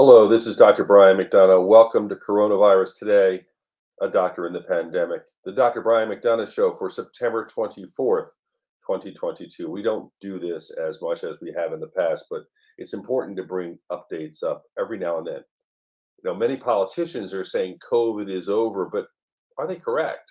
Hello, 0.00 0.28
this 0.28 0.46
is 0.46 0.54
Dr. 0.54 0.84
Brian 0.84 1.16
McDonough. 1.16 1.66
Welcome 1.66 2.08
to 2.08 2.14
Coronavirus 2.14 3.00
Today, 3.00 3.44
a 4.00 4.08
doctor 4.08 4.46
in 4.46 4.52
the 4.52 4.60
pandemic. 4.60 5.22
The 5.44 5.50
Dr. 5.50 5.82
Brian 5.82 6.08
McDonough 6.08 6.54
Show 6.54 6.72
for 6.72 6.88
September 6.88 7.48
24th, 7.52 8.28
2022. 8.86 9.68
We 9.68 9.82
don't 9.82 10.08
do 10.20 10.38
this 10.38 10.70
as 10.70 11.02
much 11.02 11.24
as 11.24 11.38
we 11.42 11.52
have 11.58 11.72
in 11.72 11.80
the 11.80 11.88
past, 11.88 12.26
but 12.30 12.42
it's 12.76 12.94
important 12.94 13.36
to 13.38 13.42
bring 13.42 13.76
updates 13.90 14.44
up 14.44 14.62
every 14.78 14.98
now 14.98 15.18
and 15.18 15.26
then. 15.26 15.42
You 16.22 16.30
know, 16.30 16.34
many 16.36 16.56
politicians 16.56 17.34
are 17.34 17.44
saying 17.44 17.80
COVID 17.90 18.32
is 18.32 18.48
over, 18.48 18.88
but 18.88 19.08
are 19.58 19.66
they 19.66 19.74
correct? 19.74 20.30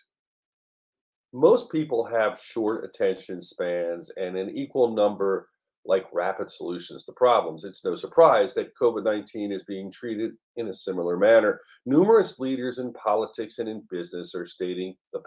Most 1.33 1.69
people 1.73 2.05
have 2.05 2.39
short 2.39 2.85
attention 2.85 3.41
spans 3.41 4.11
and 4.11 4.37
an 4.37 4.49
equal 4.49 4.95
number 4.95 5.49
like 5.87 6.05
rapid 6.13 6.49
solutions 6.49 7.05
to 7.05 7.13
problems. 7.13 7.63
It's 7.63 7.85
no 7.85 7.95
surprise 7.95 8.53
that 8.53 8.75
COVID 8.79 9.03
19 9.03 9.51
is 9.51 9.63
being 9.63 9.89
treated 9.91 10.31
in 10.57 10.67
a 10.67 10.73
similar 10.73 11.17
manner. 11.17 11.61
Numerous 11.85 12.39
leaders 12.39 12.77
in 12.77 12.93
politics 12.93 13.57
and 13.59 13.69
in 13.69 13.83
business 13.89 14.35
are 14.35 14.45
stating 14.45 14.95
the 15.13 15.21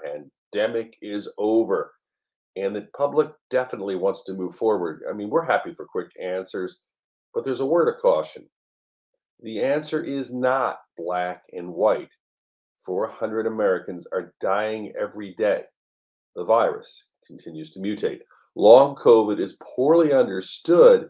pandemic 0.53 0.97
is 1.03 1.33
over 1.39 1.93
and 2.57 2.75
the 2.75 2.89
public 2.97 3.31
definitely 3.51 3.97
wants 3.97 4.25
to 4.25 4.35
move 4.35 4.55
forward. 4.55 5.03
I 5.09 5.13
mean, 5.13 5.31
we're 5.31 5.45
happy 5.45 5.73
for 5.73 5.87
quick 5.87 6.11
answers, 6.21 6.83
but 7.33 7.45
there's 7.45 7.61
a 7.61 7.67
word 7.67 7.89
of 7.89 8.01
caution. 8.01 8.49
The 9.41 9.63
answer 9.63 10.03
is 10.03 10.35
not 10.35 10.79
black 10.97 11.43
and 11.53 11.73
white. 11.73 12.11
400 12.85 13.47
Americans 13.47 14.07
are 14.13 14.35
dying 14.41 14.93
every 15.01 15.35
day. 15.35 15.63
The 16.35 16.45
virus 16.45 17.07
continues 17.27 17.71
to 17.73 17.81
mutate. 17.81 18.21
Long 18.57 18.95
COVID 18.97 19.39
is 19.39 19.61
poorly 19.63 20.13
understood, 20.13 21.09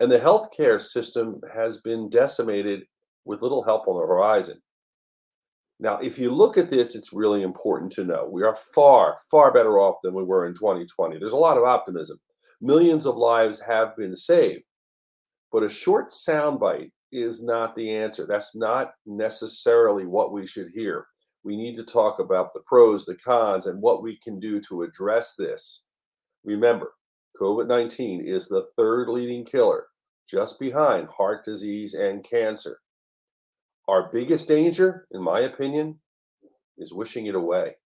and 0.00 0.10
the 0.10 0.18
healthcare 0.18 0.80
system 0.80 1.40
has 1.52 1.80
been 1.80 2.08
decimated 2.08 2.84
with 3.24 3.42
little 3.42 3.62
help 3.62 3.86
on 3.88 3.96
the 3.96 4.06
horizon. 4.06 4.60
Now, 5.80 5.98
if 5.98 6.18
you 6.18 6.34
look 6.34 6.58
at 6.58 6.70
this, 6.70 6.96
it's 6.96 7.12
really 7.12 7.42
important 7.42 7.92
to 7.92 8.04
know 8.04 8.28
we 8.30 8.42
are 8.42 8.56
far, 8.74 9.16
far 9.30 9.52
better 9.52 9.78
off 9.78 9.96
than 10.02 10.14
we 10.14 10.24
were 10.24 10.46
in 10.46 10.54
2020. 10.54 11.18
There's 11.18 11.32
a 11.32 11.36
lot 11.36 11.56
of 11.56 11.64
optimism. 11.64 12.18
Millions 12.60 13.06
of 13.06 13.16
lives 13.16 13.60
have 13.60 13.96
been 13.96 14.16
saved, 14.16 14.64
but 15.52 15.62
a 15.62 15.68
short 15.68 16.08
soundbite 16.08 16.90
is 17.12 17.42
not 17.44 17.76
the 17.76 17.94
answer. 17.94 18.26
That's 18.26 18.56
not 18.56 18.92
necessarily 19.06 20.04
what 20.04 20.32
we 20.32 20.46
should 20.46 20.70
hear. 20.74 21.06
We 21.44 21.56
need 21.56 21.76
to 21.76 21.84
talk 21.84 22.18
about 22.18 22.52
the 22.52 22.60
pros, 22.66 23.04
the 23.04 23.14
cons, 23.14 23.66
and 23.66 23.80
what 23.80 24.02
we 24.02 24.18
can 24.18 24.40
do 24.40 24.60
to 24.62 24.82
address 24.82 25.34
this. 25.36 25.87
Remember, 26.44 26.92
COVID 27.40 27.66
19 27.66 28.24
is 28.26 28.48
the 28.48 28.68
third 28.76 29.08
leading 29.08 29.44
killer, 29.44 29.86
just 30.28 30.58
behind 30.58 31.08
heart 31.08 31.44
disease 31.44 31.94
and 31.94 32.24
cancer. 32.24 32.80
Our 33.86 34.10
biggest 34.10 34.48
danger, 34.48 35.06
in 35.10 35.22
my 35.22 35.40
opinion, 35.40 36.00
is 36.76 36.92
wishing 36.92 37.26
it 37.26 37.34
away. 37.34 37.76